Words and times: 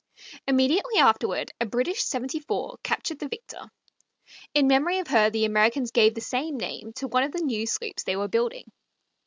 Immediately 0.47 0.97
afterward 0.97 1.51
a 1.61 1.67
British 1.67 2.01
seventy 2.03 2.39
four 2.39 2.79
captured 2.81 3.19
the 3.19 3.27
victor. 3.27 3.69
In 4.55 4.65
memory 4.65 4.97
of 4.97 5.09
her 5.09 5.29
the 5.29 5.45
Americans 5.45 5.91
gave 5.91 6.15
the 6.15 6.21
same 6.21 6.57
name 6.57 6.91
to 6.93 7.07
one 7.07 7.21
of 7.21 7.33
the 7.33 7.41
new 7.43 7.67
sloops 7.67 8.01
they 8.01 8.15
were 8.15 8.27
building. 8.27 8.71